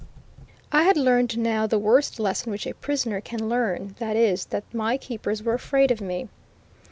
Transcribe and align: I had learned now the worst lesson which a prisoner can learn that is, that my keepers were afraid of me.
I 0.71 0.81
had 0.81 0.97
learned 0.97 1.37
now 1.37 1.67
the 1.67 1.77
worst 1.77 2.19
lesson 2.19 2.51
which 2.51 2.65
a 2.65 2.73
prisoner 2.73 3.21
can 3.21 3.47
learn 3.47 3.93
that 3.99 4.15
is, 4.15 4.45
that 4.45 4.63
my 4.73 4.97
keepers 4.97 5.43
were 5.43 5.53
afraid 5.53 5.91
of 5.91 6.01
me. 6.01 6.27